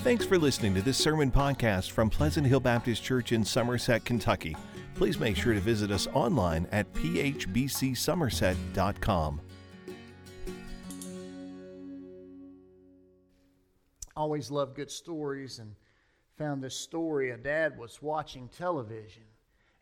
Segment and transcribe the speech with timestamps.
[0.00, 4.56] Thanks for listening to this sermon podcast from Pleasant Hill Baptist Church in Somerset, Kentucky.
[4.94, 9.40] Please make sure to visit us online at phbcsomerset.com.
[14.16, 15.74] Always love good stories and
[16.36, 17.32] found this story.
[17.32, 19.24] A dad was watching television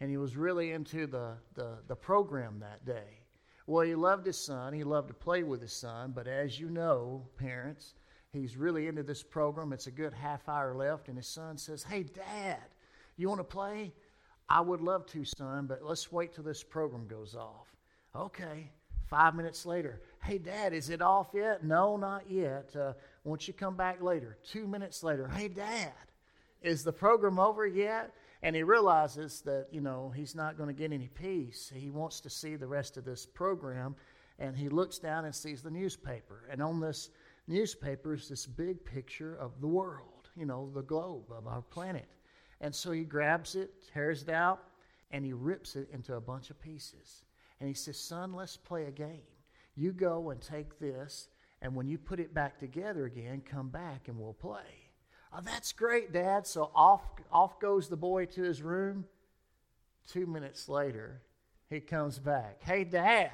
[0.00, 3.20] and he was really into the, the, the program that day.
[3.66, 6.70] Well, he loved his son, he loved to play with his son, but as you
[6.70, 7.92] know, parents,
[8.36, 9.72] he's really into this program.
[9.72, 12.62] It's a good half hour left, and his son says, Hey, Dad,
[13.16, 13.92] you want to play?
[14.48, 17.74] I would love to, son, but let's wait till this program goes off.
[18.14, 18.70] Okay.
[19.08, 21.62] Five minutes later, hey, Dad, is it off yet?
[21.64, 22.74] No, not yet.
[22.74, 24.36] Uh, won't you come back later?
[24.42, 25.92] Two minutes later, hey, Dad,
[26.60, 28.12] is the program over yet?
[28.42, 31.72] And he realizes that, you know, he's not going to get any peace.
[31.74, 33.94] He wants to see the rest of this program.
[34.38, 36.44] And he looks down and sees the newspaper.
[36.50, 37.10] And on this
[37.46, 42.08] newspaper is this big picture of the world, you know, the globe of our planet.
[42.60, 44.60] And so he grabs it, tears it out,
[45.10, 47.24] and he rips it into a bunch of pieces.
[47.60, 49.22] And he says, Son, let's play a game.
[49.74, 51.28] You go and take this,
[51.62, 54.90] and when you put it back together again, come back and we'll play.
[55.32, 56.46] Oh, that's great, Dad.
[56.46, 59.04] So off, off goes the boy to his room.
[60.10, 61.22] Two minutes later,
[61.68, 62.62] he comes back.
[62.62, 63.32] Hey, Dad,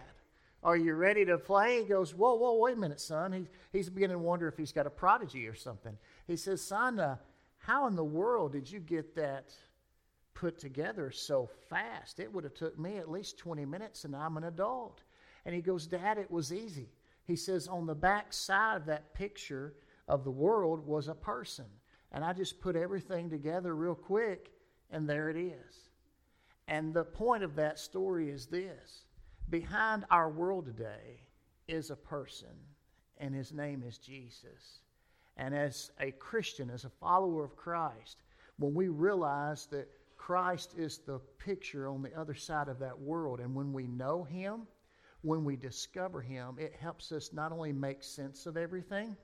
[0.62, 1.82] are you ready to play?
[1.82, 3.32] He goes, Whoa, whoa, wait a minute, son.
[3.32, 5.96] He, he's beginning to wonder if he's got a prodigy or something.
[6.26, 7.16] He says, Son, uh,
[7.58, 9.52] how in the world did you get that
[10.34, 12.20] put together so fast?
[12.20, 15.02] It would have took me at least 20 minutes, and I'm an adult.
[15.44, 16.88] And he goes, Dad, it was easy.
[17.24, 19.74] He says, On the back side of that picture
[20.06, 21.66] of the world was a person.
[22.12, 24.52] And I just put everything together real quick,
[24.90, 25.90] and there it is.
[26.68, 29.04] And the point of that story is this
[29.52, 31.20] behind our world today
[31.68, 32.48] is a person,
[33.18, 34.80] and his name is Jesus.
[35.36, 38.22] And as a Christian, as a follower of Christ,
[38.58, 43.40] when we realize that Christ is the picture on the other side of that world,
[43.40, 44.62] and when we know him,
[45.20, 49.16] when we discover him, it helps us not only make sense of everything,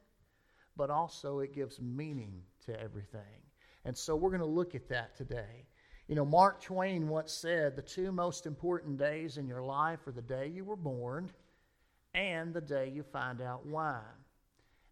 [0.77, 3.43] but also it gives meaning to everything.
[3.87, 5.65] And so we're going to look at that today.
[6.08, 10.12] You know, Mark Twain once said the two most important days in your life are
[10.12, 11.30] the day you were born
[12.14, 14.00] and the day you find out why.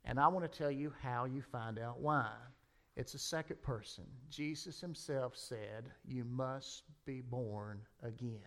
[0.04, 2.28] And I want to tell you how you find out why.
[2.97, 4.04] It's a second person.
[4.28, 8.41] Jesus himself said, You must be born again.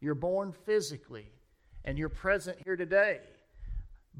[0.00, 1.26] You're born physically,
[1.84, 3.20] and you're present here today,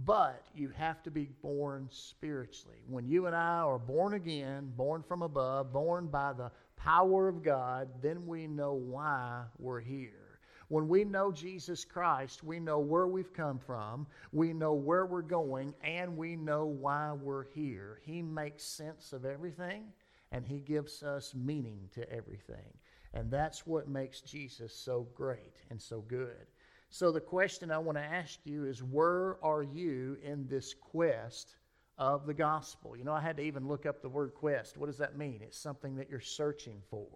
[0.05, 2.79] but you have to be born spiritually.
[2.89, 6.51] When you and I are born again, born from above, born by the
[6.83, 10.41] power of God, then we know why we're here.
[10.69, 15.23] When we know Jesus Christ, we know where we've come from, we know where we're
[15.23, 18.01] going, and we know why we're here.
[18.03, 19.85] He makes sense of everything,
[20.33, 22.73] and He gives us meaning to everything.
[23.15, 26.47] And that's what makes Jesus so great and so good.
[26.91, 31.57] So, the question I want to ask you is where are you in this quest
[32.03, 32.97] of the gospel?
[32.97, 34.77] You know, I had to even look up the word quest.
[34.77, 35.39] What does that mean?
[35.41, 37.07] It's something that you're searching for.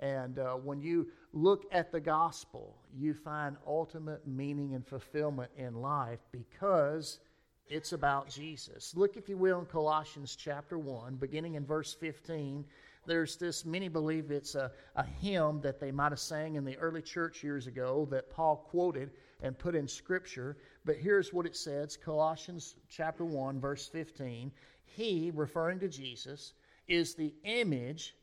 [0.00, 5.76] And uh, when you look at the gospel, you find ultimate meaning and fulfillment in
[5.76, 7.20] life because
[7.68, 8.96] it's about Jesus.
[8.96, 12.64] Look, if you will, in Colossians chapter 1, beginning in verse 15.
[13.06, 16.76] There's this, many believe it's a, a hymn that they might have sang in the
[16.78, 19.10] early church years ago that Paul quoted
[19.44, 20.56] and put in Scripture.
[20.84, 24.50] But here's what it says Colossians chapter 1, verse 15.
[24.84, 26.54] He, referring to Jesus,
[26.88, 28.16] is the image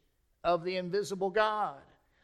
[0.43, 1.81] of the invisible God,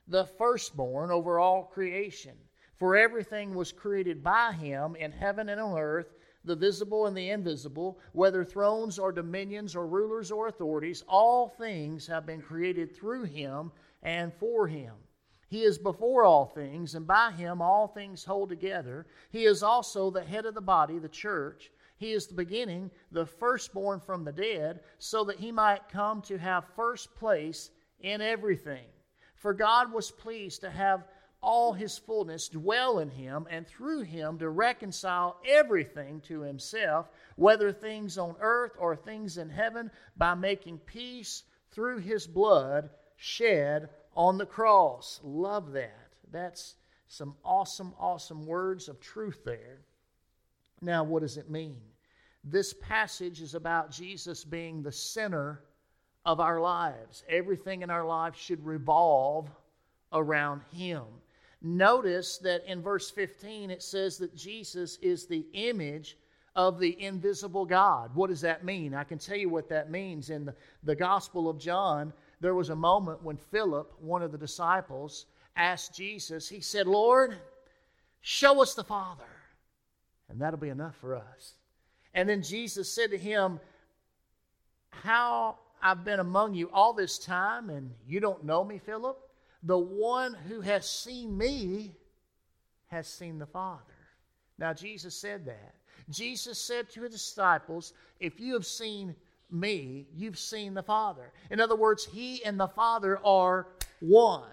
[0.07, 2.35] the firstborn over all creation.
[2.75, 7.29] For everything was created by him in heaven and on earth, the visible and the
[7.29, 13.23] invisible, whether thrones or dominions or rulers or authorities, all things have been created through
[13.23, 13.71] him
[14.01, 14.93] and for him.
[15.47, 19.07] He is before all things, and by him all things hold together.
[19.31, 21.71] He is also the head of the body, the church.
[21.97, 26.37] He is the beginning, the firstborn from the dead, so that he might come to
[26.37, 28.85] have first place in everything.
[29.35, 31.07] For God was pleased to have
[31.41, 37.71] all his fullness dwell in him, and through him to reconcile everything to himself, whether
[37.71, 44.37] things on earth or things in heaven, by making peace through his blood shed on
[44.37, 45.21] the cross.
[45.23, 46.09] Love that.
[46.31, 46.75] That's
[47.07, 49.79] some awesome, awesome words of truth there.
[50.81, 51.77] Now, what does it mean?
[52.43, 55.61] This passage is about Jesus being the center
[56.25, 57.23] of our lives.
[57.29, 59.49] Everything in our lives should revolve
[60.11, 61.03] around Him.
[61.61, 66.17] Notice that in verse 15 it says that Jesus is the image
[66.55, 68.11] of the invisible God.
[68.15, 68.93] What does that mean?
[68.93, 70.29] I can tell you what that means.
[70.29, 74.37] In the, the Gospel of John, there was a moment when Philip, one of the
[74.37, 75.25] disciples,
[75.55, 77.35] asked Jesus, he said, Lord,
[78.21, 79.23] show us the Father,
[80.29, 81.53] and that'll be enough for us.
[82.13, 83.59] And then Jesus said to him,
[84.89, 89.17] How I've been among you all this time, and you don't know me, Philip?
[89.63, 91.95] The one who has seen me
[92.87, 93.81] has seen the Father.
[94.57, 95.75] Now, Jesus said that.
[96.09, 99.15] Jesus said to his disciples, If you have seen
[99.51, 101.31] me, you've seen the Father.
[101.51, 103.67] In other words, he and the Father are
[103.99, 104.43] one.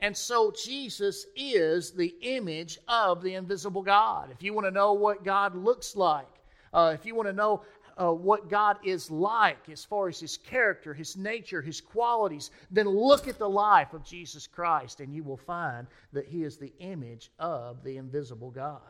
[0.00, 4.30] And so Jesus is the image of the invisible God.
[4.30, 6.28] If you want to know what God looks like,
[6.72, 7.62] uh, if you want to know
[8.00, 12.88] uh, what God is like as far as his character, his nature, his qualities, then
[12.88, 16.72] look at the life of Jesus Christ and you will find that he is the
[16.78, 18.80] image of the invisible God.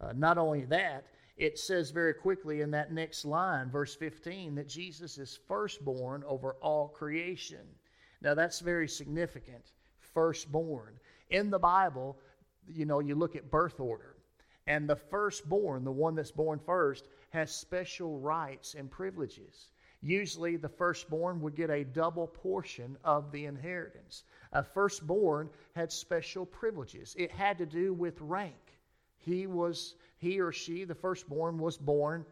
[0.00, 4.68] Uh, not only that, it says very quickly in that next line, verse 15, that
[4.68, 7.66] Jesus is firstborn over all creation.
[8.22, 9.72] Now that's very significant.
[9.98, 10.98] Firstborn.
[11.30, 12.18] In the Bible,
[12.66, 14.16] you know, you look at birth order.
[14.66, 19.68] And the firstborn, the one that's born first, has special rights and privileges.
[20.00, 24.24] Usually, the firstborn would get a double portion of the inheritance.
[24.52, 27.14] A firstborn had special privileges.
[27.18, 28.80] It had to do with rank.
[29.18, 32.24] He was he or she, the firstborn, was born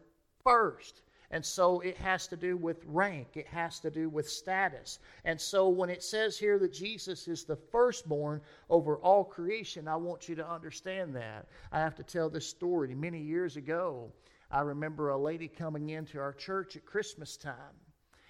[0.43, 1.01] first.
[1.31, 4.99] And so it has to do with rank, it has to do with status.
[5.23, 9.95] And so when it says here that Jesus is the firstborn over all creation, I
[9.95, 11.47] want you to understand that.
[11.71, 12.93] I have to tell this story.
[12.93, 14.11] Many years ago,
[14.51, 17.55] I remember a lady coming into our church at Christmas time,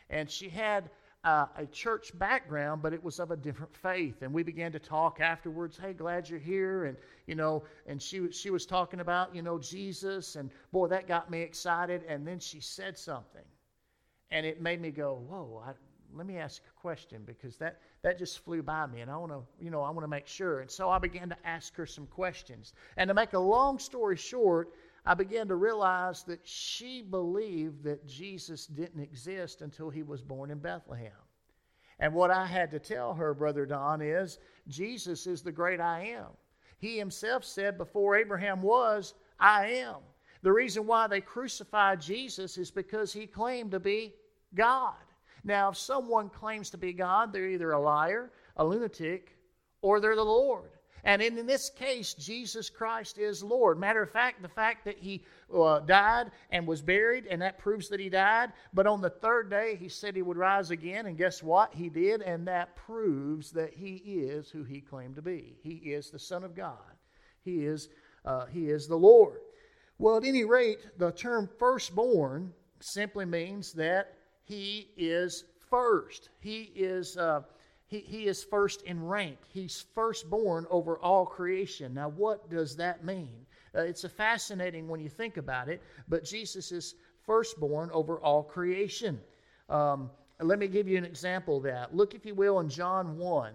[0.10, 0.90] and she had
[1.26, 4.22] uh, a church background, but it was of a different faith.
[4.22, 5.78] And we began to talk afterwards.
[5.78, 6.86] Hey, glad you're here.
[6.86, 6.96] And
[7.26, 11.32] you know, and she she was talking about you know Jesus, and boy, that got
[11.32, 12.04] me excited.
[12.08, 13.44] And then she said something,
[14.30, 15.64] and it made me go, whoa.
[15.66, 15.72] I,
[16.14, 19.32] let me ask a question because that that just flew by me, and I want
[19.32, 20.60] to you know I want to make sure.
[20.62, 22.74] And so I began to ask her some questions.
[22.98, 24.70] And to make a long story short.
[25.06, 30.50] I began to realize that she believed that Jesus didn't exist until he was born
[30.50, 31.12] in Bethlehem.
[32.00, 36.16] And what I had to tell her, Brother Don, is Jesus is the great I
[36.18, 36.28] am.
[36.80, 39.98] He himself said, Before Abraham was, I am.
[40.42, 44.14] The reason why they crucified Jesus is because he claimed to be
[44.54, 44.94] God.
[45.44, 49.38] Now, if someone claims to be God, they're either a liar, a lunatic,
[49.82, 50.72] or they're the Lord.
[51.06, 53.80] And in this case, Jesus Christ is Lord.
[53.80, 55.24] Matter of fact, the fact that he
[55.56, 58.52] uh, died and was buried, and that proves that he died.
[58.74, 61.72] But on the third day, he said he would rise again, and guess what?
[61.76, 65.56] He did, and that proves that he is who he claimed to be.
[65.62, 66.80] He is the Son of God.
[67.44, 67.90] He is,
[68.26, 69.42] uh, he is the Lord.
[70.00, 76.30] Well, at any rate, the term firstborn simply means that he is first.
[76.40, 77.16] He is.
[77.16, 77.44] Uh,
[77.88, 79.38] he, he is first in rank.
[79.48, 81.94] He's firstborn over all creation.
[81.94, 83.46] Now, what does that mean?
[83.76, 86.96] Uh, it's a fascinating when you think about it, but Jesus is
[87.26, 89.20] firstborn over all creation.
[89.70, 90.10] Um,
[90.40, 91.96] let me give you an example of that.
[91.96, 93.54] Look, if you will, in John 1.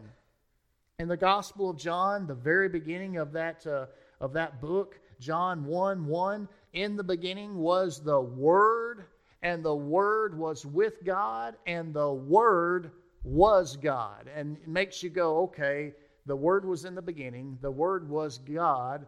[0.99, 3.87] In the Gospel of John, the very beginning of that, uh,
[4.21, 9.06] of that book, John 1 1, in the beginning was the Word,
[9.43, 14.29] and the Word was with God, and the Word was God.
[14.35, 15.95] And it makes you go, okay,
[16.27, 19.07] the Word was in the beginning, the Word was God,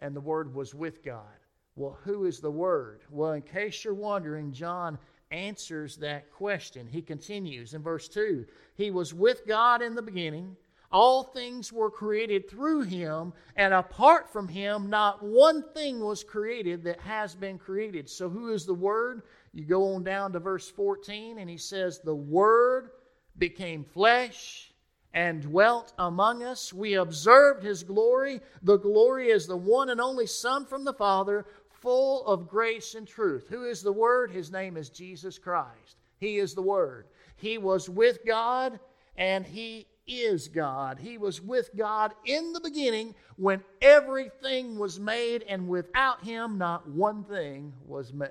[0.00, 1.38] and the Word was with God.
[1.76, 3.00] Well, who is the Word?
[3.10, 4.98] Well, in case you're wondering, John
[5.30, 6.86] answers that question.
[6.86, 10.56] He continues in verse 2 He was with God in the beginning.
[10.92, 16.84] All things were created through him, and apart from him, not one thing was created
[16.84, 18.08] that has been created.
[18.08, 19.22] So, who is the Word?
[19.52, 22.90] You go on down to verse 14, and he says, The Word
[23.38, 24.72] became flesh
[25.12, 26.72] and dwelt among us.
[26.72, 28.40] We observed his glory.
[28.62, 33.06] The glory is the one and only Son from the Father, full of grace and
[33.06, 33.46] truth.
[33.48, 34.30] Who is the Word?
[34.30, 35.96] His name is Jesus Christ.
[36.18, 37.06] He is the Word.
[37.36, 38.80] He was with God
[39.16, 40.98] and he is God.
[40.98, 46.88] He was with God in the beginning when everything was made, and without him, not
[46.88, 48.30] one thing was made.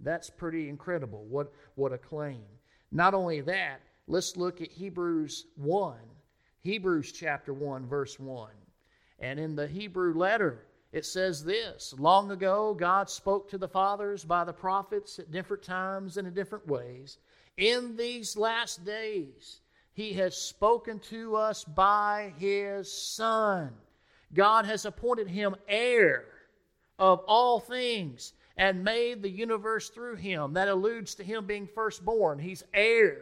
[0.00, 1.24] That's pretty incredible.
[1.24, 2.42] What, what a claim.
[2.92, 5.96] Not only that, Let's look at Hebrews 1.
[6.62, 8.50] Hebrews chapter 1, verse 1.
[9.18, 14.24] And in the Hebrew letter, it says this Long ago, God spoke to the fathers
[14.24, 17.18] by the prophets at different times and in different ways.
[17.56, 19.60] In these last days,
[19.92, 23.72] He has spoken to us by His Son.
[24.34, 26.26] God has appointed Him heir
[26.98, 30.54] of all things and made the universe through him.
[30.54, 32.38] That alludes to him being firstborn.
[32.38, 33.18] He's heir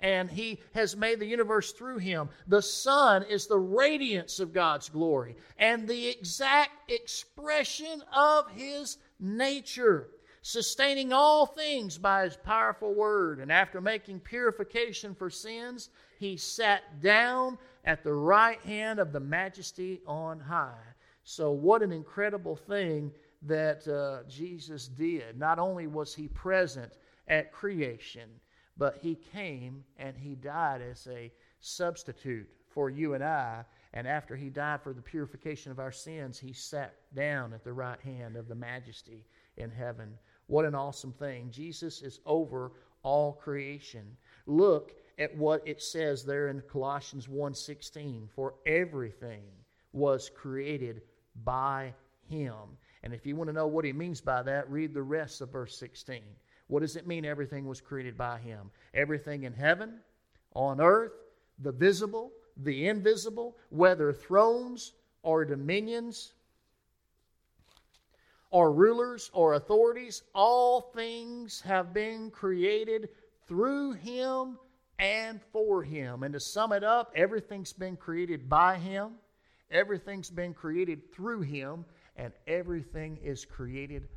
[0.00, 2.28] and he has made the universe through him.
[2.46, 10.08] The Son is the radiance of God's glory and the exact expression of his nature,
[10.42, 13.40] sustaining all things by his powerful word.
[13.40, 19.20] And after making purification for sins, he sat down at the right hand of the
[19.20, 20.74] majesty on high.
[21.22, 23.10] So, what an incredible thing
[23.46, 25.38] that uh, Jesus did.
[25.38, 26.92] Not only was he present
[27.28, 28.28] at creation,
[28.76, 33.64] but he came and he died as a substitute for you and I.
[33.92, 37.72] And after he died for the purification of our sins, he sat down at the
[37.72, 39.24] right hand of the majesty
[39.56, 40.18] in heaven.
[40.48, 41.50] What an awesome thing.
[41.50, 42.72] Jesus is over
[43.04, 44.16] all creation.
[44.46, 49.44] Look at what it says there in Colossians 1:16, for everything
[49.92, 51.02] was created
[51.44, 51.94] by
[52.28, 52.76] him.
[53.04, 55.50] And if you want to know what he means by that, read the rest of
[55.50, 56.22] verse 16.
[56.74, 58.72] What does it mean everything was created by him?
[58.94, 60.00] Everything in heaven,
[60.56, 61.12] on earth,
[61.60, 66.32] the visible, the invisible, whether thrones or dominions
[68.50, 73.08] or rulers or authorities, all things have been created
[73.46, 74.58] through him
[74.98, 76.24] and for him.
[76.24, 79.12] And to sum it up, everything's been created by him,
[79.70, 81.84] everything's been created through him,
[82.16, 84.08] and everything is created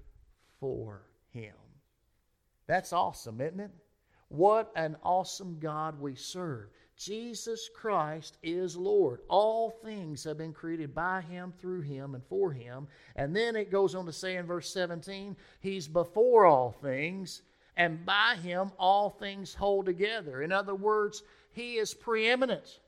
[0.59, 1.53] for him.
[2.67, 3.71] That's awesome, isn't it?
[4.29, 6.69] What an awesome God we serve.
[6.97, 9.21] Jesus Christ is Lord.
[9.29, 12.87] All things have been created by Him, through Him, and for Him.
[13.15, 17.43] And then it goes on to say in verse 17, He's before all things,
[17.77, 20.41] and by Him all things hold together.
[20.41, 22.79] In other words, He is preeminent.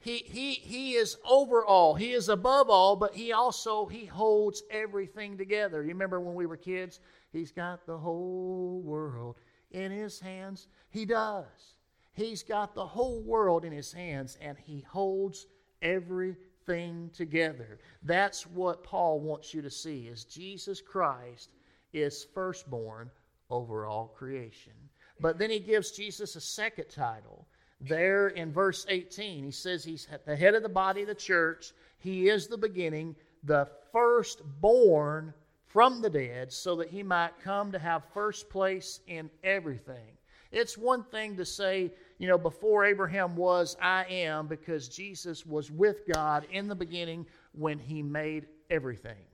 [0.00, 1.94] He, he, he is over all.
[1.94, 5.82] He is above all, but He also He holds everything together.
[5.82, 7.00] You remember when we were kids?
[7.32, 9.36] He's got the whole world
[9.70, 10.68] in his hands.
[10.90, 11.74] He does.
[12.12, 15.46] He's got the whole world in his hands and he holds
[15.82, 17.78] everything together.
[18.02, 21.50] That's what Paul wants you to see is Jesus Christ
[21.92, 23.10] is firstborn
[23.50, 24.72] over all creation.
[25.20, 27.46] But then he gives Jesus a second title.
[27.80, 31.14] There in verse 18, he says he's at the head of the body of the
[31.14, 31.72] church.
[31.98, 35.32] He is the beginning, the firstborn
[35.68, 40.16] from the dead so that he might come to have first place in everything.
[40.50, 45.70] It's one thing to say, you know, before Abraham was, I am, because Jesus was
[45.70, 49.26] with God in the beginning when he made everything.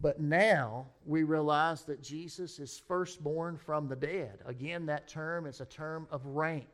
[0.00, 4.38] But now we realize that Jesus is firstborn from the dead.
[4.46, 6.68] Again, that term is a term of rank,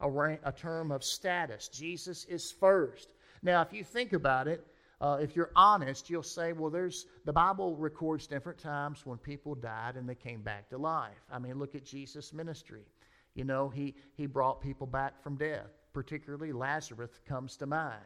[0.00, 1.68] a, rank, a term of status.
[1.68, 3.08] Jesus is first.
[3.42, 4.64] Now, if you think about it,
[5.00, 9.54] uh, if you're honest, you'll say, well, there's the Bible records different times when people
[9.54, 11.26] died and they came back to life.
[11.30, 12.86] I mean, look at Jesus' ministry.
[13.34, 18.00] You know, he, he brought people back from death, particularly Lazarus comes to mind.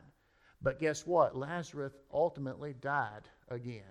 [0.62, 1.36] But guess what?
[1.36, 3.82] Lazarus ultimately died again,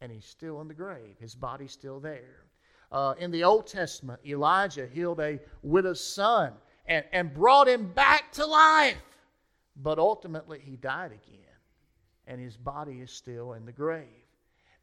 [0.00, 1.16] and he's still in the grave.
[1.18, 2.46] His body's still there.
[2.92, 6.52] Uh, in the Old Testament, Elijah healed a widow's son
[6.86, 8.96] and, and brought him back to life,
[9.82, 11.51] but ultimately he died again
[12.26, 14.06] and his body is still in the grave.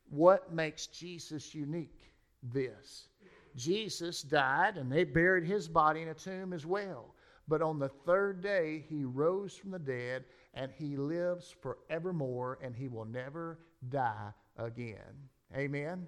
[0.10, 2.12] What makes Jesus unique?
[2.42, 3.10] This.
[3.56, 7.14] Jesus died and they buried his body in a tomb as well.
[7.48, 12.76] But on the third day, he rose from the dead and he lives forevermore and
[12.76, 15.30] he will never die again.
[15.56, 16.08] Amen.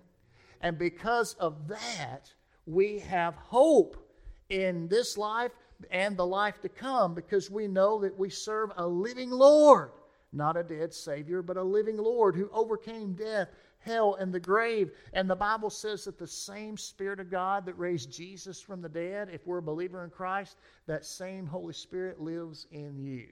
[0.61, 2.31] And because of that,
[2.65, 3.97] we have hope
[4.49, 5.51] in this life
[5.89, 9.91] and the life to come because we know that we serve a living Lord
[10.33, 14.91] not a dead Savior, but a living Lord who overcame death, hell, and the grave.
[15.13, 18.89] And the Bible says that the same Spirit of God that raised Jesus from the
[18.89, 20.57] dead, if we're a believer in Christ,
[20.87, 23.27] that same Holy Spirit lives in you.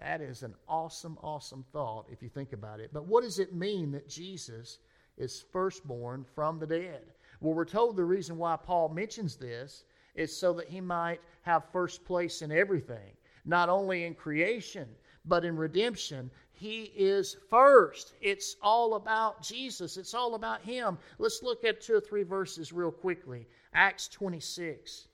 [0.00, 2.90] That is an awesome, awesome thought if you think about it.
[2.92, 4.78] But what does it mean that Jesus
[5.16, 7.02] is firstborn from the dead?
[7.40, 11.70] Well, we're told the reason why Paul mentions this is so that he might have
[11.72, 13.12] first place in everything,
[13.44, 14.88] not only in creation,
[15.24, 18.14] but in redemption, He is first.
[18.20, 20.98] It's all about Jesus, it's all about Him.
[21.18, 23.46] Let's look at two or three verses real quickly.
[23.72, 25.08] Acts 26.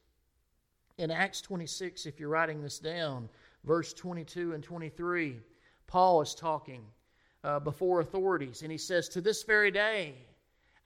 [0.99, 3.29] In Acts 26, if you're writing this down,
[3.65, 5.39] verse 22 and 23,
[5.87, 6.83] Paul is talking
[7.43, 10.15] uh, before authorities, and he says, To this very day,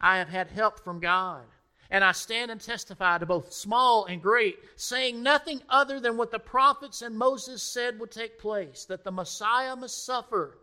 [0.00, 1.44] I have had help from God
[1.90, 6.30] and I stand and testify to both small and great, saying nothing other than what
[6.30, 10.58] the prophets and Moses said would take place that the Messiah must suffer,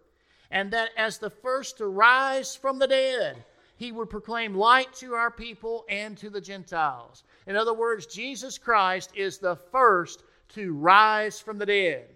[0.50, 3.38] and that as the first to rise from the dead,
[3.78, 7.24] he would proclaim light to our people and to the Gentiles.
[7.48, 12.08] In other words, Jesus Christ is the first to rise from the dead.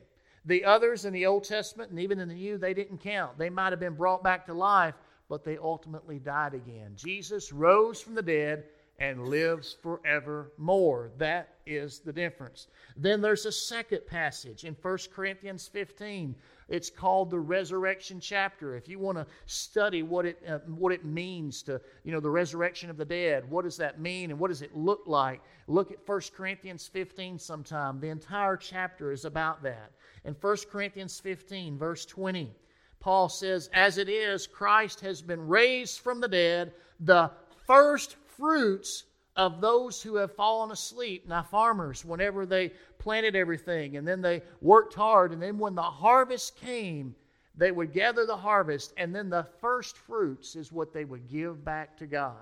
[0.46, 3.38] The others in the Old Testament and even in the New, they didn't count.
[3.38, 4.94] They might have been brought back to life,
[5.28, 6.92] but they ultimately died again.
[6.96, 8.66] Jesus rose from the dead
[9.00, 11.12] and lives forevermore.
[11.18, 12.68] That is the difference.
[12.96, 16.36] Then there's a second passage in 1 Corinthians 15.
[16.70, 18.75] It's called the resurrection chapter.
[18.75, 22.30] If you want to study what it uh, what it means to, you know, the
[22.30, 25.42] resurrection of the dead, what does that mean and what does it look like?
[25.68, 28.00] Look at 1 Corinthians 15 sometime.
[28.00, 29.92] The entire chapter is about that.
[30.24, 32.56] In 1 Corinthians 15 verse 20,
[33.00, 37.30] Paul says, "As it is, Christ has been raised from the dead, the
[37.68, 41.27] first fruits of those who have fallen asleep.
[41.27, 45.82] Now, farmers, whenever they planted everything and then they worked hard, and then when the
[45.82, 47.15] harvest came,
[47.58, 51.63] they would gather the harvest, and then the first fruits is what they would give
[51.63, 52.36] back to God.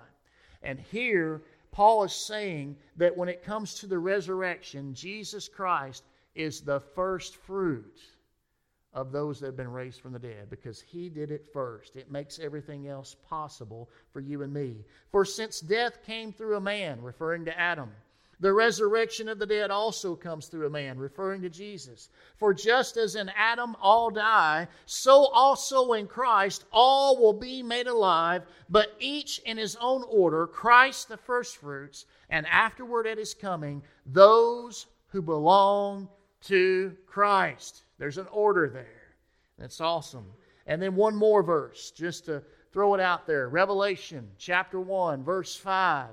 [0.62, 6.60] And here, Paul is saying that when it comes to the resurrection, Jesus Christ is
[6.60, 8.00] the first fruit
[8.94, 11.96] of those that have been raised from the dead because he did it first.
[11.96, 14.84] It makes everything else possible for you and me.
[15.10, 17.90] For since death came through a man, referring to Adam,
[18.40, 22.08] the resurrection of the dead also comes through a man, referring to Jesus.
[22.36, 27.86] For just as in Adam all die, so also in Christ all will be made
[27.86, 33.82] alive, but each in his own order Christ the firstfruits, and afterward at his coming,
[34.04, 36.08] those who belong
[36.42, 37.83] to Christ.
[37.98, 39.14] There's an order there.
[39.58, 40.26] That's awesome.
[40.66, 45.54] And then one more verse, just to throw it out there Revelation chapter 1, verse
[45.56, 46.08] 5.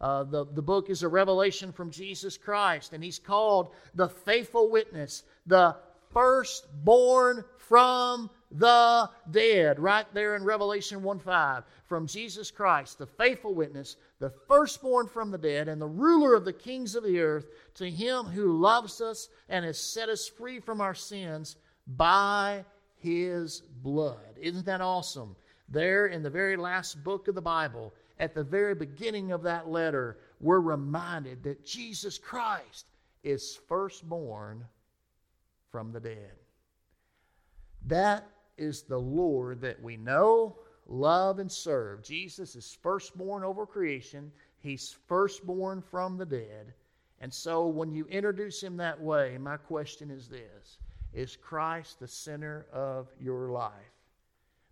[0.00, 4.70] Uh, the, the book is a revelation from Jesus Christ, and he's called the faithful
[4.70, 5.76] witness, the
[6.12, 11.64] firstborn from the dead, right there in Revelation 1 5.
[11.84, 16.44] From Jesus Christ, the faithful witness, the firstborn from the dead, and the ruler of
[16.44, 20.60] the kings of the earth, to him who loves us and has set us free
[20.60, 22.64] from our sins by
[22.98, 24.38] his blood.
[24.40, 25.36] Isn't that awesome?
[25.68, 29.68] There in the very last book of the Bible, at the very beginning of that
[29.68, 32.86] letter, we're reminded that Jesus Christ
[33.22, 34.64] is firstborn
[35.70, 36.32] from the dead.
[37.86, 38.26] That
[38.58, 42.02] is the Lord that we know, love, and serve.
[42.02, 46.74] Jesus is firstborn over creation, He's firstborn from the dead.
[47.20, 50.78] And so when you introduce Him that way, my question is this
[51.12, 53.72] Is Christ the center of your life?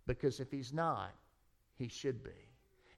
[0.07, 1.13] Because if He's not,
[1.77, 2.31] He should be.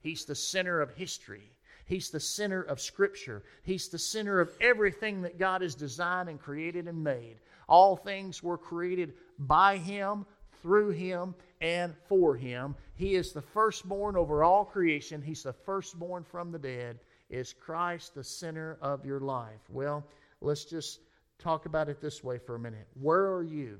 [0.01, 1.51] He's the center of history.
[1.85, 3.43] He's the center of Scripture.
[3.63, 7.37] He's the center of everything that God has designed and created and made.
[7.69, 10.25] All things were created by Him,
[10.67, 12.75] through him and for him.
[12.95, 15.21] He is the firstborn over all creation.
[15.21, 16.99] He's the firstborn from the dead.
[17.29, 19.61] Is Christ the center of your life?
[19.69, 20.05] Well,
[20.41, 20.99] let's just
[21.39, 22.85] talk about it this way for a minute.
[22.95, 23.77] Where are you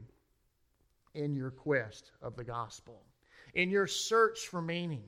[1.14, 3.02] in your quest of the gospel?
[3.54, 5.04] In your search for meaning?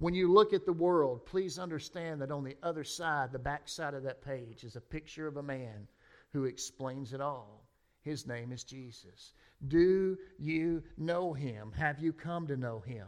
[0.00, 3.68] When you look at the world, please understand that on the other side, the back
[3.68, 5.86] side of that page, is a picture of a man
[6.32, 7.68] who explains it all.
[8.02, 9.34] His name is Jesus.
[9.68, 11.72] Do you know him?
[11.72, 13.06] Have you come to know him?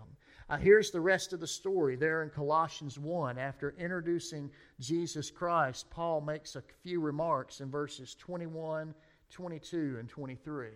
[0.49, 3.39] Uh, here's the rest of the story there in Colossians 1.
[3.39, 8.95] After introducing Jesus Christ, Paul makes a few remarks in verses 21,
[9.31, 10.69] 22, and 23.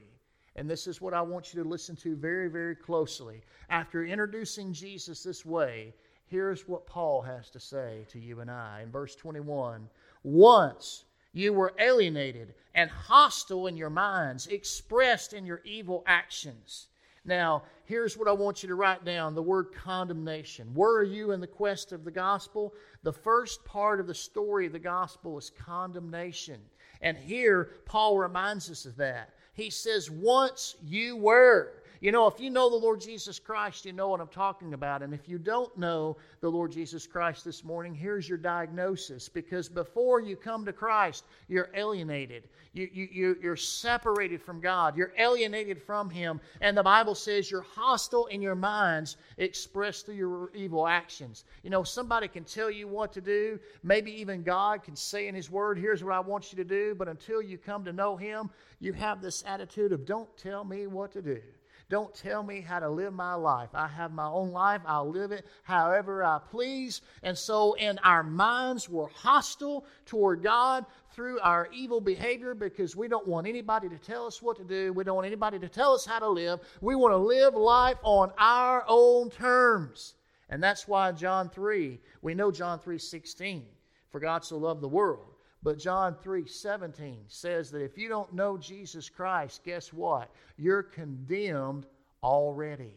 [0.56, 3.42] And this is what I want you to listen to very, very closely.
[3.68, 5.92] After introducing Jesus this way,
[6.24, 8.80] here's what Paul has to say to you and I.
[8.82, 9.90] In verse 21
[10.22, 11.04] Once
[11.36, 16.86] you were alienated and hostile in your minds, expressed in your evil actions.
[17.26, 20.72] Now, here's what I want you to write down the word condemnation.
[20.72, 22.72] Were you in the quest of the gospel?
[23.02, 26.58] The first part of the story of the gospel is condemnation.
[27.02, 29.34] And here, Paul reminds us of that.
[29.52, 31.82] He says, Once you were.
[32.00, 35.02] You know, if you know the Lord Jesus Christ, you know what I'm talking about.
[35.02, 39.28] And if you don't know the Lord Jesus Christ this morning, here's your diagnosis.
[39.28, 42.48] Because before you come to Christ, you're alienated.
[42.74, 44.96] You, you, you, you're separated from God.
[44.96, 46.40] You're alienated from Him.
[46.60, 51.44] And the Bible says you're hostile in your minds expressed through your evil actions.
[51.62, 53.58] You know, somebody can tell you what to do.
[53.82, 56.94] Maybe even God can say in His Word, here's what I want you to do.
[56.94, 60.86] But until you come to know Him, you have this attitude of, don't tell me
[60.86, 61.40] what to do.
[61.88, 63.68] Don't tell me how to live my life.
[63.72, 64.80] I have my own life.
[64.86, 67.00] I'll live it however I please.
[67.22, 73.06] And so, in our minds, we're hostile toward God through our evil behavior because we
[73.06, 74.92] don't want anybody to tell us what to do.
[74.92, 76.58] We don't want anybody to tell us how to live.
[76.80, 80.14] We want to live life on our own terms.
[80.48, 83.64] And that's why John 3, we know John 3 16,
[84.10, 85.35] for God so loved the world.
[85.66, 90.30] But John 3 17 says that if you don't know Jesus Christ, guess what?
[90.56, 91.86] You're condemned
[92.22, 92.94] already.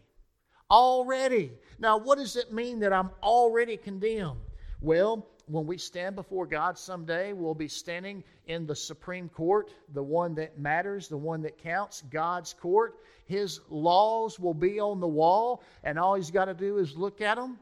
[0.70, 1.52] Already.
[1.80, 4.42] Now, what does it mean that I'm already condemned?
[4.82, 10.04] Well, when we stand before God someday, we'll be standing in the Supreme Court, the
[10.04, 12.98] one that matters, the one that counts, God's court.
[13.26, 17.20] His laws will be on the wall, and all He's got to do is look
[17.20, 17.58] at them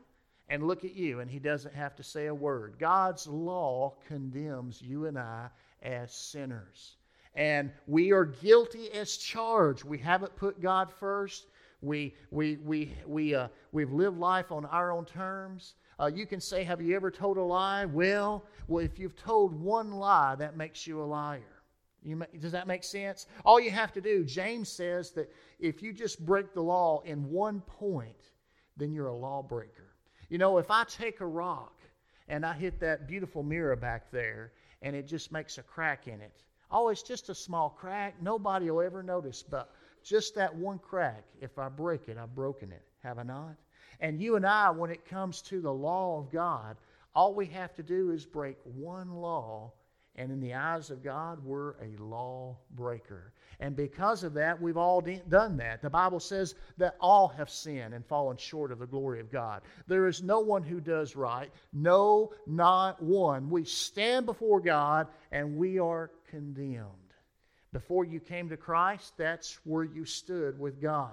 [0.49, 2.75] and look at you, and He doesn't have to say a word.
[2.79, 5.49] God's law condemns you and I
[5.81, 6.97] as sinners.
[7.35, 9.83] And we are guilty as charged.
[9.83, 11.47] We haven't put God first.
[11.81, 15.75] We, we, we, we, uh, we've lived life on our own terms.
[15.99, 17.85] Uh, you can say, Have you ever told a lie?
[17.85, 21.61] Well, well, if you've told one lie, that makes you a liar.
[22.03, 23.27] You, does that make sense?
[23.45, 27.29] All you have to do, James says that if you just break the law in
[27.29, 28.31] one point,
[28.77, 29.87] then you're a lawbreaker.
[30.29, 31.73] You know, if I take a rock
[32.27, 36.21] and I hit that beautiful mirror back there and it just makes a crack in
[36.21, 38.21] it, oh, it's just a small crack.
[38.21, 39.43] Nobody will ever notice.
[39.43, 39.71] But
[40.03, 42.83] just that one crack, if I break it, I've broken it.
[43.03, 43.55] Have I not?
[43.99, 46.77] And you and I, when it comes to the law of God,
[47.15, 49.71] all we have to do is break one law,
[50.17, 53.33] and in the eyes of God, we're a lawbreaker.
[53.59, 55.81] And because of that, we've all done that.
[55.81, 59.61] The Bible says that all have sinned and fallen short of the glory of God.
[59.87, 63.49] There is no one who does right, no, not one.
[63.49, 66.85] We stand before God and we are condemned.
[67.73, 71.11] Before you came to Christ, that's where you stood with God.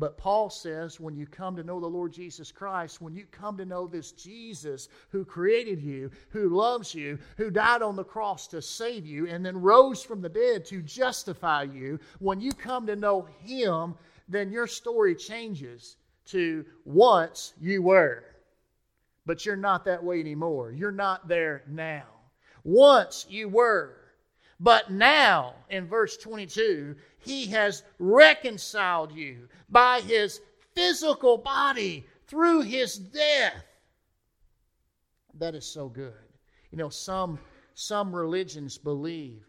[0.00, 3.58] But Paul says when you come to know the Lord Jesus Christ, when you come
[3.58, 8.46] to know this Jesus who created you, who loves you, who died on the cross
[8.48, 12.86] to save you, and then rose from the dead to justify you, when you come
[12.86, 13.94] to know Him,
[14.26, 15.96] then your story changes
[16.28, 18.24] to once you were.
[19.26, 20.72] But you're not that way anymore.
[20.72, 22.06] You're not there now.
[22.64, 23.99] Once you were.
[24.60, 30.42] But now, in verse 22, he has reconciled you by his
[30.74, 33.64] physical body through his death.
[35.38, 36.12] That is so good.
[36.70, 37.38] You know, some,
[37.72, 39.46] some religions believe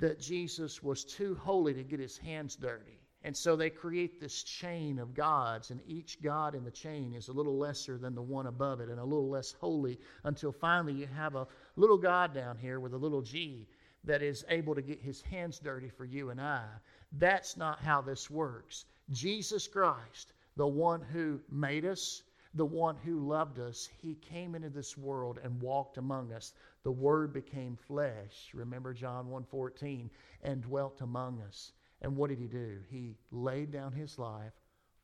[0.00, 2.98] that Jesus was too holy to get his hands dirty.
[3.22, 7.28] And so they create this chain of gods, and each god in the chain is
[7.28, 10.94] a little lesser than the one above it and a little less holy until finally
[10.94, 13.68] you have a little god down here with a little g
[14.04, 16.64] that is able to get his hands dirty for you and I.
[17.12, 18.84] That's not how this works.
[19.10, 22.22] Jesus Christ, the one who made us,
[22.54, 26.52] the one who loved us, he came into this world and walked among us.
[26.82, 28.50] The word became flesh.
[28.52, 30.10] Remember John 1:14
[30.42, 31.72] and dwelt among us.
[32.00, 32.80] And what did he do?
[32.88, 34.52] He laid down his life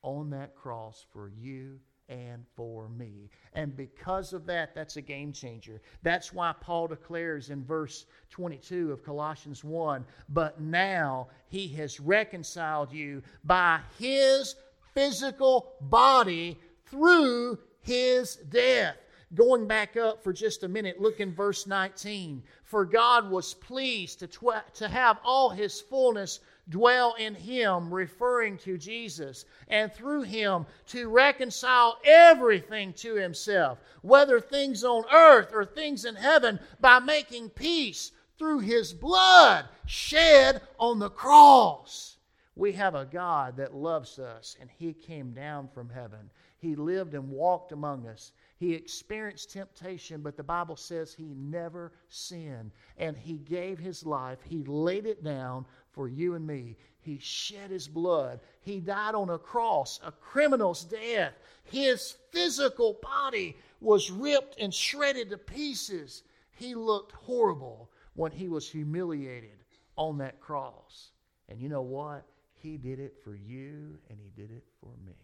[0.03, 3.31] on that cross for you and for me.
[3.53, 5.81] And because of that, that's a game changer.
[6.03, 12.93] That's why Paul declares in verse 22 of Colossians 1 But now he has reconciled
[12.93, 14.55] you by his
[14.95, 18.97] physical body through his death.
[19.35, 22.43] Going back up for just a minute, look in verse 19.
[22.65, 28.59] For God was pleased to, tw- to have all his fullness dwell in him, referring
[28.59, 35.65] to Jesus, and through him to reconcile everything to himself, whether things on earth or
[35.65, 42.17] things in heaven, by making peace through his blood shed on the cross.
[42.55, 46.31] We have a God that loves us, and he came down from heaven.
[46.59, 48.33] He lived and walked among us.
[48.59, 52.73] He experienced temptation, but the Bible says he never sinned.
[52.97, 55.67] And he gave his life, he laid it down
[55.99, 56.77] for you and me.
[57.01, 58.39] He shed his blood.
[58.61, 61.33] He died on a cross, a criminal's death.
[61.65, 66.23] His physical body was ripped and shredded to pieces.
[66.53, 69.59] He looked horrible when he was humiliated
[69.97, 71.11] on that cross.
[71.49, 72.25] And you know what?
[72.55, 75.17] He did it for you and he did it for me.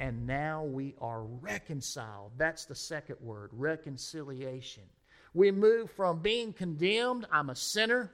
[0.00, 2.32] And now we are reconciled.
[2.36, 4.82] That's the second word reconciliation.
[5.34, 8.10] We move from being condemned, I'm a sinner,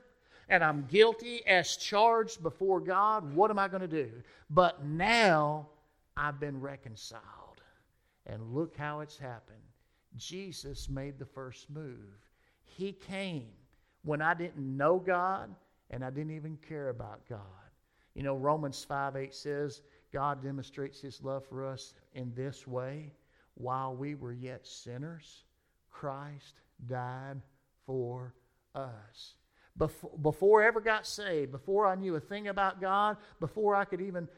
[0.48, 4.10] and I'm guilty as charged before God, what am I going to do?
[4.50, 5.68] But now
[6.16, 7.22] I've been reconciled.
[8.26, 9.58] And look how it's happened.
[10.16, 12.26] Jesus made the first move.
[12.64, 13.48] He came
[14.02, 15.54] when I didn't know God
[15.90, 17.40] and I didn't even care about God.
[18.14, 19.82] You know, Romans 5 8 says,
[20.12, 23.12] God demonstrates his love for us in this way.
[23.54, 25.44] While we were yet sinners,
[25.90, 27.40] Christ died
[27.86, 28.34] for
[28.74, 29.34] us
[29.78, 34.00] before, I ever got saved, before I knew a thing about God, before I could
[34.00, 34.28] even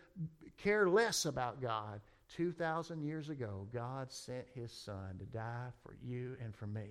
[0.58, 2.00] care less about God,
[2.36, 6.88] 2,000 years ago, God sent his son to die for you and for me.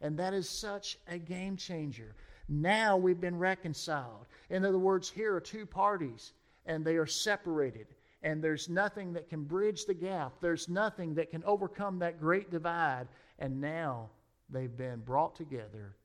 [0.00, 2.14] And that is such a game changer.
[2.48, 4.26] Now we've been reconciled.
[4.50, 6.32] In other words, here are two parties,
[6.66, 7.86] and they are separated.
[8.22, 12.50] And there's nothing that can bridge the gap, there's nothing that can overcome that great
[12.50, 13.08] divide.
[13.38, 14.10] And now
[14.48, 15.96] they've been brought together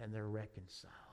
[0.00, 1.05] and they're reconciled.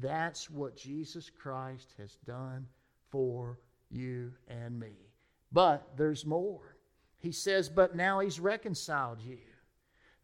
[0.00, 2.66] That's what Jesus Christ has done
[3.10, 3.58] for
[3.90, 4.92] you and me.
[5.52, 6.76] But there's more.
[7.18, 9.38] He says, But now he's reconciled you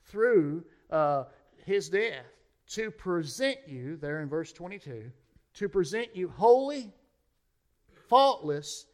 [0.07, 1.24] through uh,
[1.64, 2.24] his death
[2.68, 5.11] to present you, there in verse 22,
[5.54, 6.92] to present you holy,
[8.09, 8.87] faultless,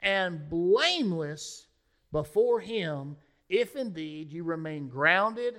[0.00, 1.66] and blameless
[2.10, 3.16] before him,
[3.48, 5.54] if indeed you remain grounded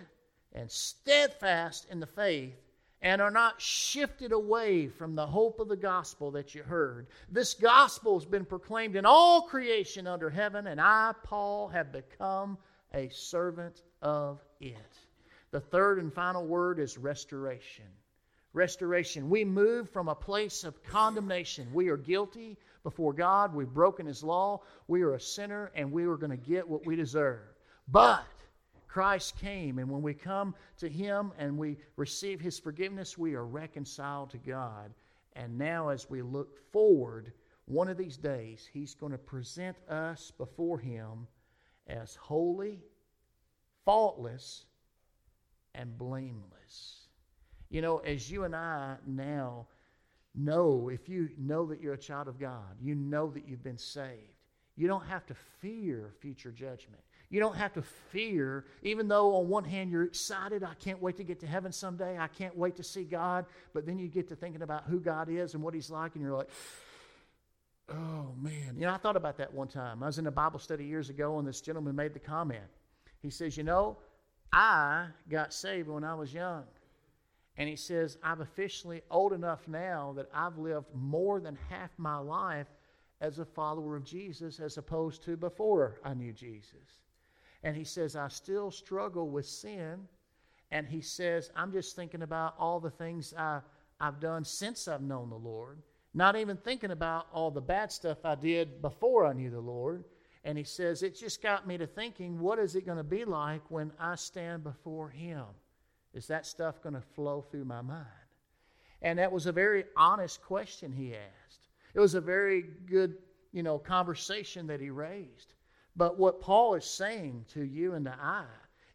[0.51, 2.55] and steadfast in the faith
[3.03, 7.07] and are not shifted away from the hope of the gospel that you heard.
[7.29, 12.57] This gospel has been proclaimed in all creation under heaven, and I, Paul, have become
[12.93, 14.77] a servant of it.
[15.51, 17.85] The third and final word is restoration.
[18.53, 19.29] Restoration.
[19.29, 21.67] We move from a place of condemnation.
[21.73, 23.53] We are guilty before God.
[23.53, 24.61] We've broken His law.
[24.87, 27.41] We are a sinner, and we are going to get what we deserve.
[27.89, 28.23] But
[28.93, 33.43] Christ came, and when we come to Him and we receive His forgiveness, we are
[33.43, 34.93] reconciled to God.
[35.35, 37.33] And now, as we look forward,
[37.65, 41.25] one of these days, He's going to present us before Him
[41.87, 42.83] as holy,
[43.83, 44.65] faultless,
[45.73, 47.07] and blameless.
[47.71, 49.65] You know, as you and I now
[50.35, 53.75] know, if you know that you're a child of God, you know that you've been
[53.75, 54.37] saved,
[54.75, 57.01] you don't have to fear future judgment.
[57.29, 61.17] You don't have to fear, even though on one hand you're excited, I can't wait
[61.17, 64.27] to get to heaven someday, I can't wait to see God, but then you get
[64.29, 66.49] to thinking about who God is and what He's like, and you're like,
[67.89, 68.75] oh man.
[68.75, 70.03] You know, I thought about that one time.
[70.03, 72.63] I was in a Bible study years ago, and this gentleman made the comment.
[73.21, 73.97] He says, You know,
[74.51, 76.63] I got saved when I was young.
[77.57, 82.17] And he says, I'm officially old enough now that I've lived more than half my
[82.17, 82.67] life
[83.21, 87.02] as a follower of Jesus as opposed to before I knew Jesus.
[87.63, 90.07] And he says, I still struggle with sin.
[90.71, 93.61] And he says, I'm just thinking about all the things I,
[93.99, 95.81] I've done since I've known the Lord,
[96.13, 100.03] not even thinking about all the bad stuff I did before I knew the Lord.
[100.43, 103.23] And he says, It just got me to thinking, what is it going to be
[103.23, 105.45] like when I stand before him?
[106.13, 108.07] Is that stuff going to flow through my mind?
[109.01, 111.69] And that was a very honest question he asked.
[111.93, 113.17] It was a very good,
[113.51, 115.53] you know, conversation that he raised.
[115.95, 118.45] But what Paul is saying to you and to I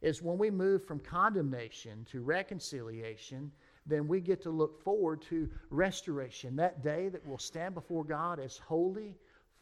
[0.00, 3.50] is when we move from condemnation to reconciliation,
[3.86, 8.38] then we get to look forward to restoration, that day that we'll stand before God
[8.38, 9.16] as holy,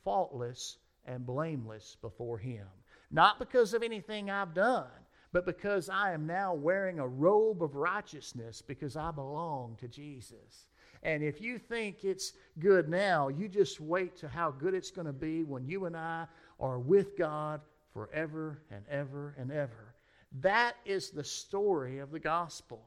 [0.05, 2.67] faultless, and blameless before Him.
[3.11, 4.89] Not because of anything I've done,
[5.33, 10.67] but because I am now wearing a robe of righteousness because I belong to Jesus.
[11.03, 15.07] And if you think it's good now, you just wait to how good it's going
[15.07, 16.27] to be when you and I
[16.59, 17.61] are with God
[17.93, 19.95] forever and ever and ever.
[20.41, 22.83] That is the story of the gospel.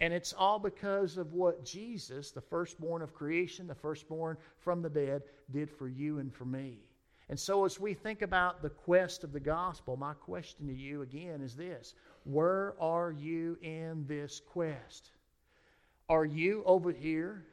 [0.00, 4.90] And it's all because of what Jesus, the firstborn of creation, the firstborn from the
[4.90, 6.78] dead, did for you and for me.
[7.28, 11.02] And so, as we think about the quest of the gospel, my question to you
[11.02, 15.10] again is this Where are you in this quest?
[16.08, 17.46] Are you over here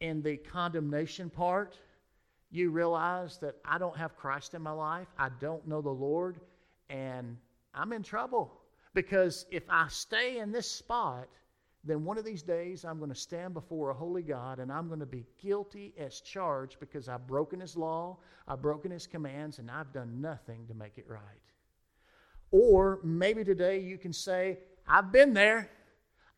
[0.00, 1.78] in the condemnation part?
[2.50, 6.40] You realize that I don't have Christ in my life, I don't know the Lord,
[6.88, 7.36] and
[7.74, 8.60] I'm in trouble.
[8.92, 11.28] Because if I stay in this spot,
[11.84, 14.88] then one of these days I'm going to stand before a holy God and I'm
[14.88, 19.58] going to be guilty as charged because I've broken His law, I've broken His commands,
[19.58, 21.22] and I've done nothing to make it right.
[22.50, 25.70] Or maybe today you can say, I've been there.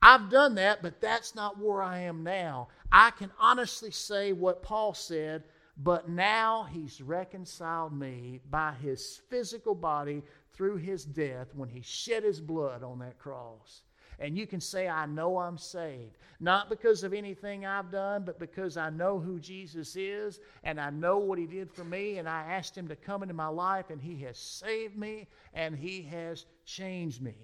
[0.03, 2.68] I've done that, but that's not where I am now.
[2.90, 5.44] I can honestly say what Paul said
[5.79, 12.25] but now he's reconciled me by his physical body through his death when he shed
[12.25, 13.83] his blood on that cross.
[14.19, 16.19] And you can say, I know I'm saved.
[16.39, 20.91] Not because of anything I've done, but because I know who Jesus is and I
[20.91, 22.19] know what he did for me.
[22.19, 25.75] And I asked him to come into my life and he has saved me and
[25.75, 27.35] he has changed me.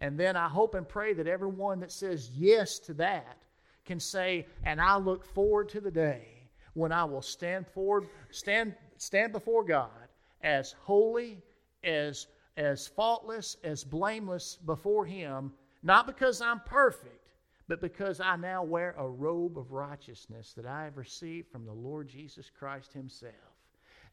[0.00, 3.38] And then I hope and pray that everyone that says yes to that
[3.84, 6.31] can say, and I look forward to the day
[6.74, 9.90] when I will stand forward, stand, stand before God
[10.42, 11.42] as holy,
[11.84, 17.32] as, as faultless, as blameless before Him, not because I'm perfect,
[17.68, 21.72] but because I now wear a robe of righteousness that I have received from the
[21.72, 23.32] Lord Jesus Christ Himself.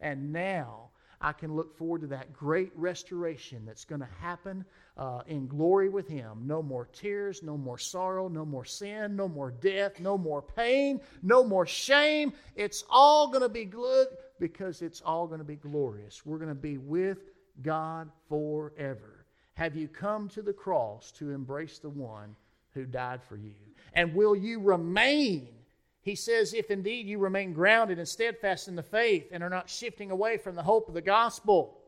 [0.02, 0.90] And now
[1.22, 4.64] I can look forward to that great restoration that's going to happen
[4.96, 6.44] uh, in glory with Him.
[6.46, 11.02] No more tears, no more sorrow, no more sin, no more death, no more pain,
[11.22, 12.32] no more shame.
[12.56, 14.08] It's all going to be good
[14.40, 16.26] because it's all going to be glorious.
[16.26, 17.20] We're going to be with
[17.62, 19.26] God forever.
[19.56, 22.36] Have you come to the cross to embrace the one
[22.74, 23.56] who died for you?
[23.94, 25.50] And will you remain?
[26.10, 29.70] He says, if indeed you remain grounded and steadfast in the faith and are not
[29.70, 31.82] shifting away from the hope of the gospel.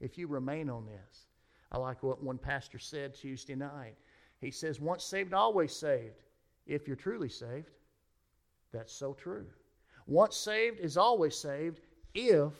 [0.00, 1.26] If you remain on this,
[1.70, 3.96] I like what one pastor said Tuesday night.
[4.40, 6.22] He says, once saved, always saved.
[6.66, 7.68] If you're truly saved,
[8.72, 9.44] that's so true.
[10.06, 11.82] Once saved is always saved
[12.14, 12.54] if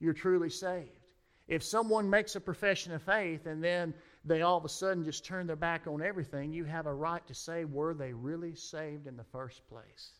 [0.00, 1.06] you're truly saved.
[1.46, 3.94] If someone makes a profession of faith and then
[4.28, 7.26] they all of a sudden just turn their back on everything, you have a right
[7.26, 10.12] to say, were they really saved in the first place?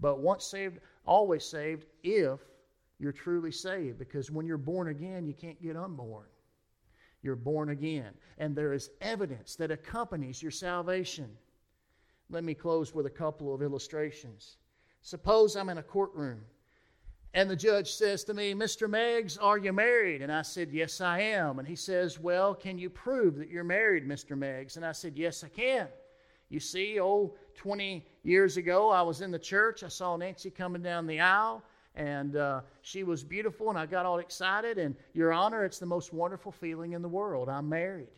[0.00, 2.40] But once saved, always saved if
[2.98, 3.98] you're truly saved.
[3.98, 6.26] Because when you're born again, you can't get unborn.
[7.22, 8.12] You're born again.
[8.38, 11.28] And there is evidence that accompanies your salvation.
[12.30, 14.56] Let me close with a couple of illustrations.
[15.02, 16.40] Suppose I'm in a courtroom
[17.36, 18.88] and the judge says to me, Mr.
[18.88, 20.22] Meggs, are you married?
[20.22, 21.58] And I said, Yes, I am.
[21.58, 24.38] And he says, Well, can you prove that you're married, Mr.
[24.38, 24.76] Meggs?
[24.76, 25.86] And I said, Yes, I can.
[26.48, 29.84] You see, oh, 20 years ago, I was in the church.
[29.84, 31.62] I saw Nancy coming down the aisle,
[31.94, 34.78] and uh, she was beautiful, and I got all excited.
[34.78, 37.50] And, Your Honor, it's the most wonderful feeling in the world.
[37.50, 38.08] I'm married.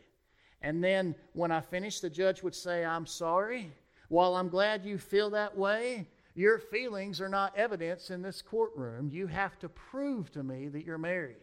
[0.62, 3.72] And then when I finished, the judge would say, I'm sorry.
[4.10, 6.06] While I'm glad you feel that way,
[6.38, 9.10] your feelings are not evidence in this courtroom.
[9.10, 11.36] You have to prove to me that you're married.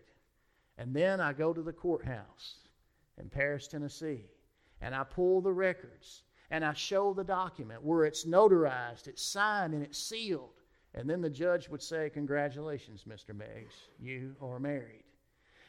[0.78, 2.56] And then I go to the courthouse
[3.18, 4.26] in Paris, Tennessee,
[4.82, 9.74] and I pull the records and I show the document where it's notarized, it's signed,
[9.74, 10.62] and it's sealed.
[10.94, 13.36] And then the judge would say, Congratulations, Mr.
[13.36, 15.04] Meggs, you are married.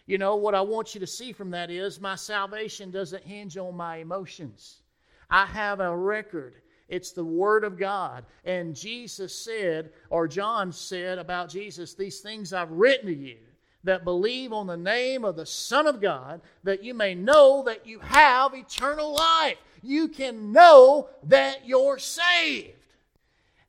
[0.07, 3.57] You know, what I want you to see from that is my salvation doesn't hinge
[3.57, 4.83] on my emotions.
[5.29, 6.55] I have a record
[6.89, 8.25] it's the Word of God.
[8.45, 13.39] And Jesus said, or John said about Jesus, These things I've written to you
[13.85, 17.87] that believe on the name of the Son of God, that you may know that
[17.87, 19.59] you have eternal life.
[19.83, 22.73] You can know that you're saved.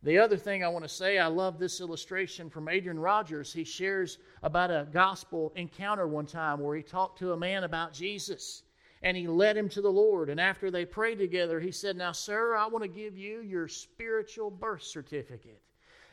[0.03, 3.51] The other thing I want to say, I love this illustration from Adrian Rogers.
[3.51, 7.93] He shares about a gospel encounter one time where he talked to a man about
[7.93, 8.63] Jesus
[9.01, 10.29] and he led him to the Lord.
[10.29, 13.67] And after they prayed together, he said, Now, sir, I want to give you your
[13.67, 15.61] spiritual birth certificate.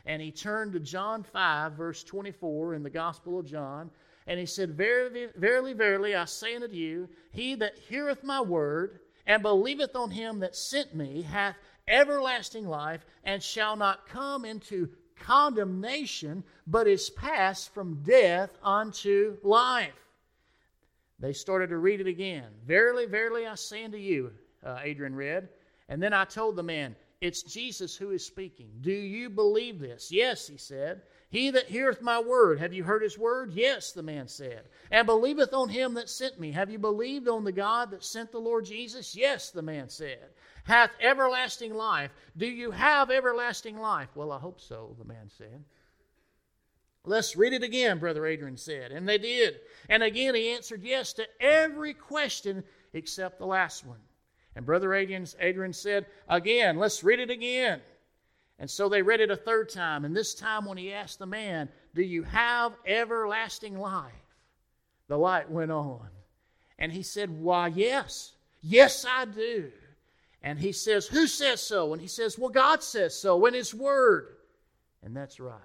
[0.07, 3.91] And he turned to John 5, verse 24 in the Gospel of John,
[4.27, 9.01] and he said, Verily, verily, verily, I say unto you, he that heareth my word
[9.27, 11.57] and believeth on him that sent me hath
[11.89, 14.89] everlasting life and shall not come into
[15.21, 20.04] condemnation, but is passed from death unto life.
[21.25, 22.49] They started to read it again.
[22.67, 24.31] Verily, verily, I say unto you,
[24.63, 25.49] uh, Adrian read.
[25.89, 28.69] And then I told the man, It's Jesus who is speaking.
[28.83, 30.13] Do you believe this?
[30.13, 31.01] Yes, he said.
[31.31, 33.55] He that heareth my word, have you heard his word?
[33.55, 34.65] Yes, the man said.
[34.91, 36.53] And believeth on him that sent me.
[36.53, 39.17] Have you believed on the God that sent the Lord Jesus?
[39.17, 40.29] Yes, the man said.
[40.65, 42.11] Hath everlasting life.
[42.37, 44.11] Do you have everlasting life?
[44.15, 45.65] Well, I hope so, the man said.
[47.05, 48.91] Let's read it again, Brother Adrian said.
[48.91, 49.61] And they did.
[49.89, 52.65] And again, he answered yes to every question
[52.95, 53.99] except the last one.
[54.57, 57.81] And Brother Adrian, Adrian said, Again, let's read it again.
[58.59, 60.05] And so they read it a third time.
[60.05, 64.13] And this time, when he asked the man, Do you have everlasting life?
[65.09, 66.09] The light went on.
[66.79, 68.33] And he said, Why, yes.
[68.63, 69.71] Yes, I do.
[70.43, 71.93] And he says, Who says so?
[71.93, 74.37] And he says, Well, God says so in His Word.
[75.03, 75.61] And that's right.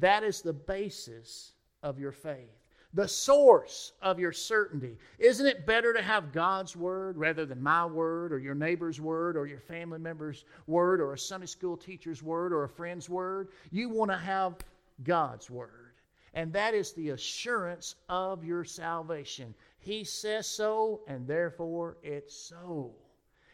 [0.00, 2.50] That is the basis of your faith,
[2.94, 4.96] the source of your certainty.
[5.18, 9.36] Isn't it better to have God's word rather than my word or your neighbor's word
[9.36, 13.48] or your family member's word or a Sunday school teacher's word or a friend's word?
[13.70, 14.56] You want to have
[15.02, 15.94] God's word.
[16.34, 19.54] And that is the assurance of your salvation.
[19.78, 22.92] He says so, and therefore it's so.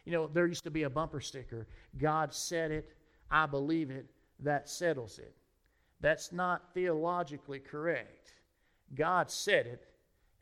[0.04, 1.66] You know, there used to be a bumper sticker
[1.96, 2.92] God said it,
[3.30, 4.06] I believe it,
[4.40, 5.34] that settles it.
[6.04, 8.34] That's not theologically correct.
[8.94, 9.86] God said it,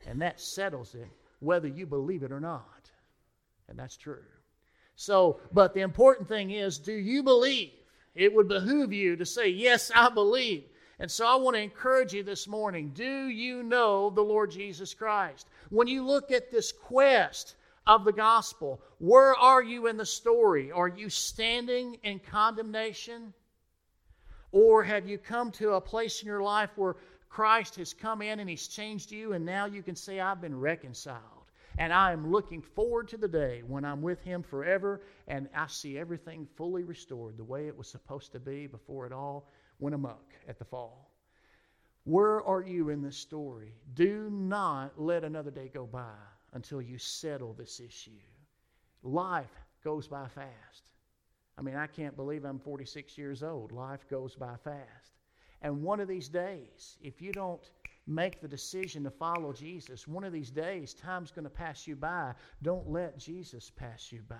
[0.05, 1.07] and that settles it,
[1.39, 2.91] whether you believe it or not.
[3.69, 4.25] And that's true.
[4.97, 7.71] So, but the important thing is do you believe?
[8.13, 10.65] It would behoove you to say, Yes, I believe.
[10.99, 14.93] And so I want to encourage you this morning do you know the Lord Jesus
[14.93, 15.47] Christ?
[15.69, 17.55] When you look at this quest
[17.87, 20.73] of the gospel, where are you in the story?
[20.73, 23.33] Are you standing in condemnation?
[24.53, 26.95] Or have you come to a place in your life where
[27.27, 30.59] Christ has come in and He's changed you, and now you can say, I've been
[30.59, 31.43] reconciled.
[31.79, 35.65] And I am looking forward to the day when I'm with Him forever and I
[35.65, 39.49] see everything fully restored the way it was supposed to be before it all
[39.79, 41.09] went amok at the fall.
[42.03, 43.73] Where are you in this story?
[43.95, 46.13] Do not let another day go by
[46.51, 48.11] until you settle this issue.
[49.01, 50.83] Life goes by fast.
[51.57, 53.71] I mean, I can't believe I'm 46 years old.
[53.71, 55.19] Life goes by fast.
[55.61, 57.69] And one of these days, if you don't
[58.05, 61.95] make the decision to follow Jesus, one of these days, time's going to pass you
[61.95, 62.33] by.
[62.61, 64.35] Don't let Jesus pass you by.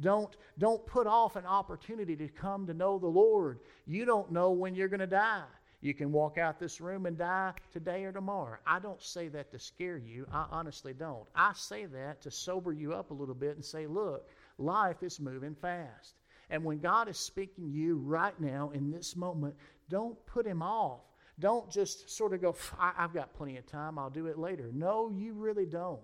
[0.00, 3.60] Don't, don't put off an opportunity to come to know the Lord.
[3.86, 5.44] You don't know when you're going to die.
[5.82, 8.58] You can walk out this room and die today or tomorrow.
[8.66, 10.26] I don't say that to scare you.
[10.30, 11.26] I honestly don't.
[11.34, 14.28] I say that to sober you up a little bit and say, look,
[14.58, 16.19] life is moving fast.
[16.50, 19.54] And when God is speaking to you right now in this moment,
[19.88, 21.00] don't put him off.
[21.38, 24.70] Don't just sort of go, I've got plenty of time, I'll do it later.
[24.74, 26.00] No, you really don't.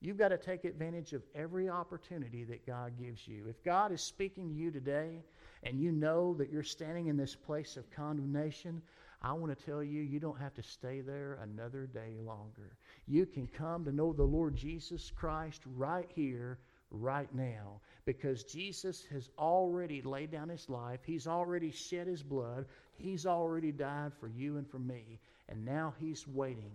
[0.00, 3.46] You've got to take advantage of every opportunity that God gives you.
[3.48, 5.24] If God is speaking to you today
[5.62, 8.80] and you know that you're standing in this place of condemnation,
[9.20, 12.76] I want to tell you, you don't have to stay there another day longer.
[13.06, 16.58] You can come to know the Lord Jesus Christ right here,
[16.90, 21.00] right now because Jesus has already laid down his life.
[21.04, 22.66] He's already shed his blood.
[22.94, 25.18] He's already died for you and for me.
[25.48, 26.72] And now he's waiting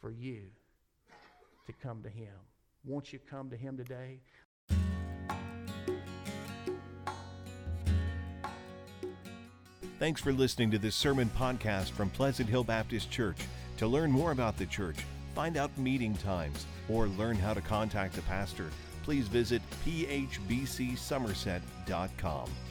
[0.00, 0.40] for you
[1.66, 2.32] to come to him.
[2.84, 4.20] Won't you come to him today?
[9.98, 13.38] Thanks for listening to this sermon podcast from Pleasant Hill Baptist Church.
[13.78, 14.96] To learn more about the church,
[15.34, 18.70] find out meeting times, or learn how to contact the pastor,
[19.06, 22.65] please visit phbcsomerset.com.